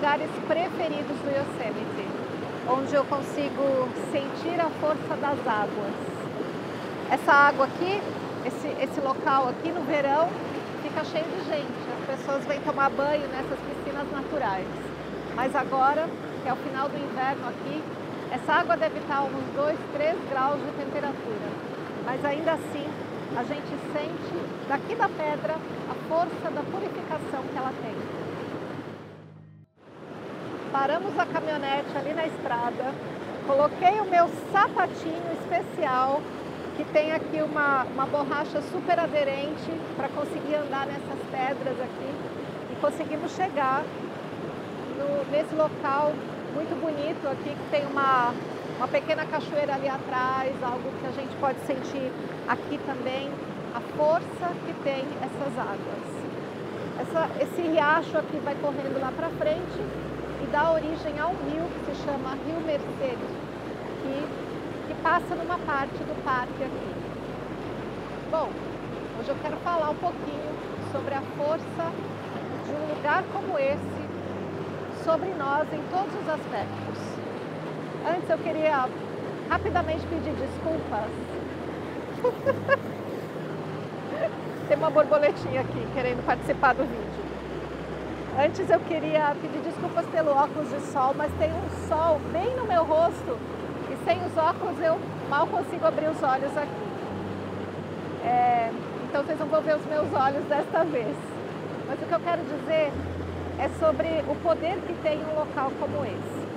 [0.00, 2.08] Lugares preferidos do Yosemite,
[2.66, 5.92] onde eu consigo sentir a força das águas.
[7.10, 8.00] Essa água aqui,
[8.46, 10.30] esse, esse local aqui no verão,
[10.82, 11.84] fica cheio de gente.
[12.00, 14.66] As pessoas vêm tomar banho nessas piscinas naturais.
[15.36, 16.08] Mas agora,
[16.42, 17.84] que é o final do inverno aqui,
[18.32, 21.48] essa água deve estar uns 2, 3 graus de temperatura.
[22.06, 22.88] Mas ainda assim,
[23.36, 25.56] a gente sente daqui da pedra
[25.90, 28.29] a força da purificação que ela tem.
[30.72, 32.94] Paramos a caminhonete ali na estrada,
[33.44, 36.22] coloquei o meu sapatinho especial,
[36.76, 42.14] que tem aqui uma, uma borracha super aderente para conseguir andar nessas pedras aqui
[42.70, 43.82] e conseguimos chegar
[44.96, 46.12] no, nesse local
[46.54, 48.32] muito bonito aqui, que tem uma,
[48.76, 52.12] uma pequena cachoeira ali atrás, algo que a gente pode sentir
[52.46, 53.28] aqui também,
[53.74, 56.20] a força que tem essas águas.
[57.00, 60.09] Essa, esse riacho aqui vai correndo lá para frente
[60.42, 63.30] e dá origem a um rio que se chama Rio Mercedes,
[64.02, 66.94] que, que passa numa parte do parque aqui.
[68.30, 68.48] Bom,
[69.18, 70.54] hoje eu quero falar um pouquinho
[70.92, 71.92] sobre a força
[72.64, 74.00] de um lugar como esse
[75.04, 76.98] sobre nós em todos os aspectos.
[78.06, 78.88] Antes eu queria
[79.48, 81.10] rapidamente pedir desculpas.
[84.68, 87.29] Tem uma borboletinha aqui querendo participar do vídeo.
[88.42, 92.64] Antes eu queria pedir desculpas pelo óculos de sol, mas tem um sol bem no
[92.64, 93.38] meu rosto
[93.90, 96.70] e sem os óculos eu mal consigo abrir os olhos aqui.
[98.24, 98.70] É,
[99.04, 101.14] então vocês não vão ver os meus olhos desta vez.
[101.86, 102.90] Mas o que eu quero dizer
[103.58, 106.48] é sobre o poder que tem um local como esse.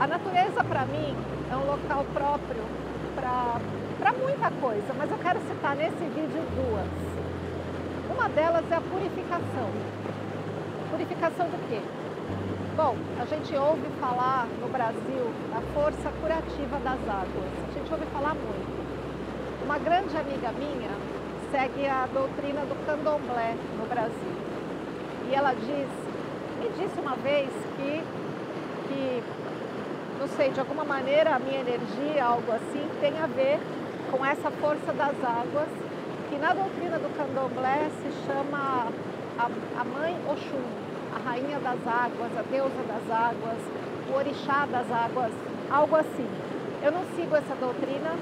[0.00, 1.16] A natureza, para mim,
[1.50, 2.64] é um local próprio
[3.16, 7.29] para muita coisa, mas eu quero citar nesse vídeo duas.
[8.20, 9.70] Uma delas é a purificação.
[10.90, 11.80] Purificação do quê?
[12.76, 17.48] Bom, a gente ouve falar no Brasil da força curativa das águas.
[17.66, 19.64] A gente ouve falar muito.
[19.64, 20.90] Uma grande amiga minha
[21.50, 24.36] segue a doutrina do candomblé no Brasil.
[25.30, 25.88] E ela diz,
[26.60, 28.04] me disse uma vez que,
[28.86, 29.22] que,
[30.20, 33.58] não sei, de alguma maneira a minha energia, algo assim, tem a ver
[34.12, 35.89] com essa força das águas,
[36.30, 38.86] que na doutrina do candomblé se chama
[39.36, 40.62] a, a mãe Oxum,
[41.12, 43.58] a rainha das águas, a deusa das águas,
[44.08, 45.32] o orixá das águas,
[45.68, 46.28] algo assim.
[46.84, 48.14] Eu não sigo essa doutrina,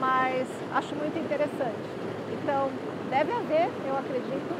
[0.00, 1.84] mas acho muito interessante.
[2.32, 2.70] Então,
[3.10, 4.54] deve haver, eu acredito,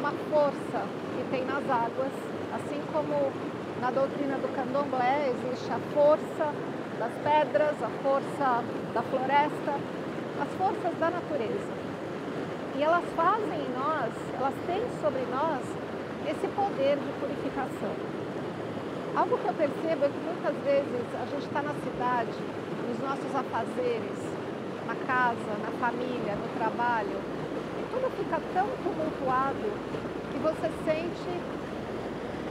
[0.00, 0.82] uma força
[1.16, 2.12] que tem nas águas,
[2.56, 3.30] assim como
[3.80, 6.52] na doutrina do candomblé existe a força
[6.98, 9.78] das pedras, a força da floresta,
[10.42, 11.85] as forças da natureza.
[12.76, 15.64] E elas fazem em nós, elas têm sobre nós
[16.28, 17.94] esse poder de purificação.
[19.16, 22.36] Algo que eu percebo é que muitas vezes a gente está na cidade,
[22.86, 24.20] nos nossos afazeres,
[24.86, 27.16] na casa, na família, no trabalho,
[27.90, 29.72] tudo fica tão tumultuado
[30.30, 31.40] que você sente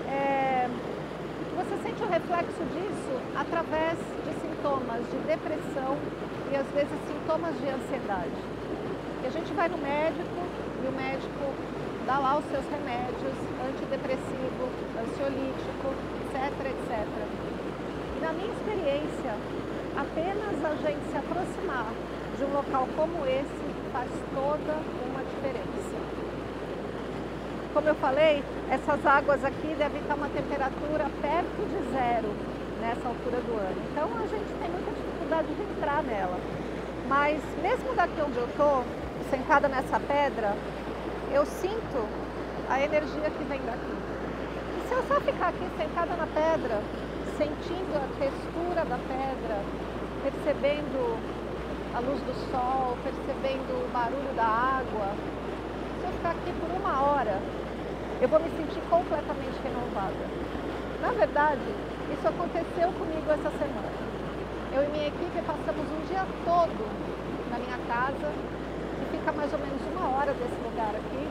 [0.10, 0.68] é,
[1.56, 5.98] você sente o reflexo disso através de sintomas de depressão
[6.52, 8.55] e às vezes sintomas de ansiedade.
[9.26, 10.38] E a gente vai no médico
[10.84, 11.50] e o médico
[12.06, 14.70] dá lá os seus remédios, antidepressivo,
[15.02, 15.90] ansiolítico,
[16.22, 17.08] etc, etc.
[18.16, 19.34] E na minha experiência,
[19.98, 21.90] apenas a gente se aproximar
[22.38, 24.78] de um local como esse faz toda
[25.10, 25.98] uma diferença.
[27.74, 32.30] Como eu falei, essas águas aqui devem estar uma temperatura perto de zero
[32.80, 33.82] nessa altura do ano.
[33.90, 36.38] Então a gente tem muita dificuldade de entrar nela.
[37.08, 38.84] Mas mesmo daqui onde eu estou,
[39.30, 40.56] sentada nessa pedra,
[41.32, 42.08] eu sinto
[42.70, 43.96] a energia que vem daqui.
[44.78, 46.82] E se eu só ficar aqui sentada na pedra,
[47.38, 49.62] sentindo a textura da pedra,
[50.24, 51.18] percebendo
[51.96, 55.14] a luz do sol, percebendo o barulho da água.
[56.00, 57.40] Se eu ficar aqui por uma hora,
[58.22, 60.26] eu vou me sentir completamente renovada.
[61.02, 61.68] Na verdade,
[62.12, 63.96] isso aconteceu comigo essa semana.
[64.74, 66.84] Eu e minha equipe passamos um dia todo
[67.52, 68.32] na minha casa,
[69.16, 71.24] fica mais ou menos uma hora desse lugar aqui,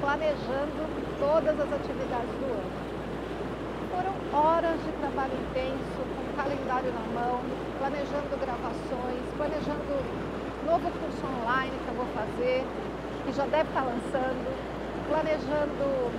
[0.00, 0.88] planejando
[1.20, 2.76] todas as atividades do ano.
[3.92, 7.40] foram horas de trabalho intenso, com calendário na mão,
[7.78, 9.92] planejando gravações, planejando
[10.64, 12.64] novo curso online que eu vou fazer,
[13.24, 14.48] que já deve estar lançando,
[15.08, 16.10] planejando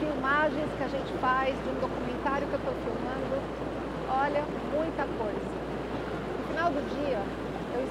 [0.00, 3.36] filmagens que a gente faz de um documentário que eu estou filmando.
[4.08, 4.42] Olha,
[4.72, 5.48] muita coisa.
[6.38, 7.20] No final do dia,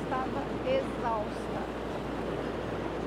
[0.08, 1.60] estava exausta.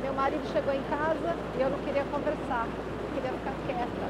[0.03, 4.07] Meu marido chegou em casa e eu não queria conversar, eu queria ficar quieta,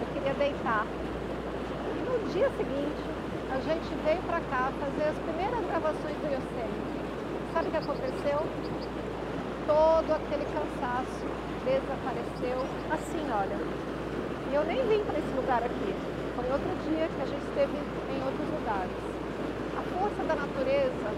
[0.00, 0.84] eu queria deitar.
[0.84, 3.02] E no dia seguinte,
[3.48, 6.92] a gente veio para cá fazer as primeiras gravações do Yosemite.
[7.52, 8.38] Sabe o que aconteceu?
[9.66, 11.24] Todo aquele cansaço
[11.64, 12.60] desapareceu
[12.92, 13.56] assim, olha.
[14.50, 15.94] E eu nem vim para esse lugar aqui.
[16.36, 18.92] Foi outro dia que a gente esteve em outros lugares.
[19.76, 21.08] A força da natureza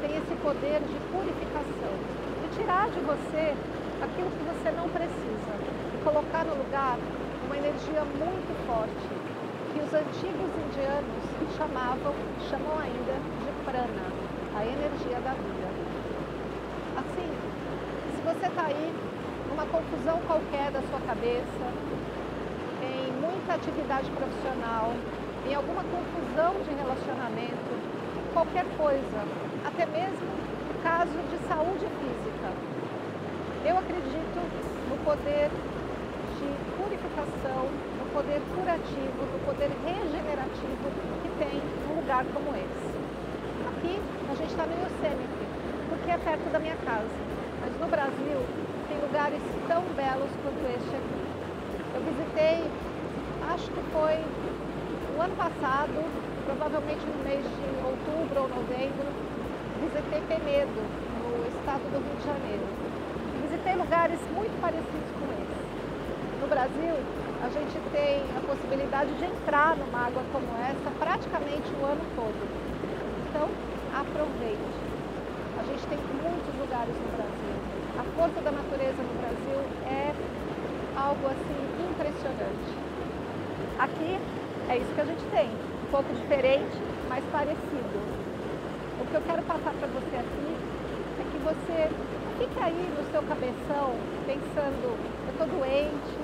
[0.00, 1.92] tem esse poder de purificação,
[2.40, 3.52] de tirar de você
[4.00, 5.52] aquilo que você não precisa
[5.94, 6.96] e colocar no lugar
[7.44, 9.12] uma energia muito forte
[9.72, 11.22] que os antigos indianos
[11.56, 12.14] chamavam,
[12.48, 13.14] chamam ainda
[13.44, 14.06] de prana,
[14.56, 15.68] a energia da vida.
[16.96, 17.28] Assim,
[18.16, 18.94] se você está aí
[19.48, 21.66] numa confusão qualquer da sua cabeça,
[22.82, 24.92] em muita atividade profissional,
[25.46, 27.99] em alguma confusão de relacionamento,
[28.32, 29.18] qualquer coisa,
[29.64, 30.30] até mesmo
[30.82, 32.48] caso de saúde física.
[33.64, 34.40] Eu acredito
[34.88, 35.50] no poder
[36.38, 37.68] de purificação,
[37.98, 40.86] no poder curativo, no poder regenerativo
[41.22, 41.60] que tem
[41.90, 42.90] um lugar como esse.
[43.68, 44.00] Aqui
[44.30, 45.44] a gente está no Yosemite,
[45.90, 47.16] porque é perto da minha casa.
[47.60, 48.40] Mas no Brasil
[48.88, 51.20] tem lugares tão belos quanto este aqui.
[51.94, 52.64] Eu visitei,
[53.52, 54.16] acho que foi
[55.18, 59.06] o ano passado, provavelmente no mês de outubro ou novembro,
[59.78, 60.82] visitei Penedo,
[61.22, 62.66] no estado do Rio de Janeiro.
[63.46, 65.62] Visitei lugares muito parecidos com esse.
[66.42, 66.94] No Brasil,
[67.38, 72.42] a gente tem a possibilidade de entrar numa água como essa praticamente o ano todo.
[73.30, 73.46] Então,
[73.94, 74.74] aproveite.
[75.54, 77.56] A gente tem muitos lugares no Brasil.
[77.94, 80.10] A força da natureza no Brasil é
[80.98, 82.70] algo assim impressionante.
[83.78, 84.18] Aqui
[84.68, 85.48] é isso que a gente tem,
[85.90, 86.78] um pouco diferente,
[87.08, 87.98] mas parecido.
[89.00, 90.54] O que eu quero passar para você aqui
[91.18, 91.90] é que você
[92.38, 96.14] fique aí no seu cabeção pensando, eu estou doente,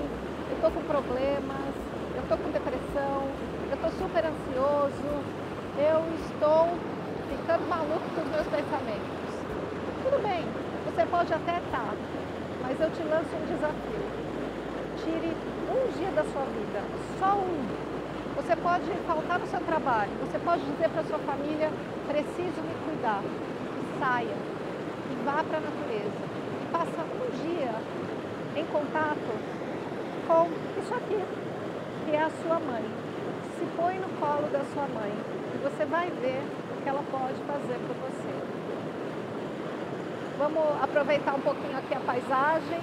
[0.47, 1.75] eu estou com problemas,
[2.15, 3.27] eu estou com depressão,
[3.67, 5.11] eu estou super ansioso,
[5.75, 6.71] eu estou
[7.27, 9.35] ficando maluco com os meus pensamentos.
[9.99, 10.47] Tudo bem,
[10.87, 11.91] você pode até estar,
[12.63, 14.07] mas eu te lanço um desafio.
[15.03, 15.35] Tire
[15.67, 16.79] um dia da sua vida,
[17.19, 17.86] só um.
[18.47, 21.69] Você pode faltar no seu trabalho, você pode dizer para sua família,
[22.07, 23.21] preciso me cuidar.
[23.21, 24.37] E saia
[25.11, 26.23] e vá para a natureza.
[26.63, 27.75] E passa um dia
[28.55, 29.35] em contato
[30.25, 30.47] com
[30.79, 31.19] isso aqui,
[32.05, 32.85] que é a sua mãe.
[33.59, 35.11] Se põe no colo da sua mãe
[35.53, 36.41] e você vai ver
[36.71, 38.33] o que ela pode fazer por você.
[40.37, 42.79] Vamos aproveitar um pouquinho aqui a paisagem.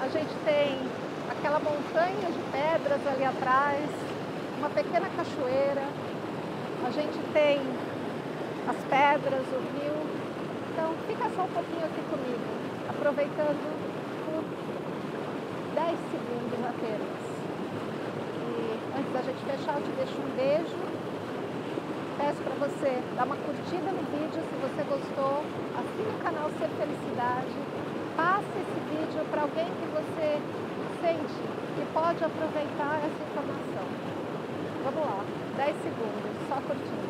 [0.00, 0.78] A gente tem
[1.28, 4.09] aquela montanha de pedras ali atrás,
[4.60, 5.88] uma pequena cachoeira.
[6.84, 7.60] A gente tem
[8.68, 9.96] as pedras, o rio.
[10.70, 12.44] Então fica só um pouquinho aqui comigo,
[12.88, 13.64] aproveitando
[14.28, 14.44] por
[15.74, 17.20] 10 segundos apenas.
[18.36, 20.76] E antes da gente fechar, eu te deixo um beijo.
[22.20, 25.40] Peço para você dar uma curtida no vídeo se você gostou.
[25.72, 27.56] Assine o canal Ser Felicidade.
[28.14, 30.36] Passe esse vídeo para alguém que você
[31.00, 31.40] sente
[31.76, 34.19] que pode aproveitar essa informação.
[34.82, 35.24] Vamos lá,
[35.56, 37.09] 10 segundos, só curtindo.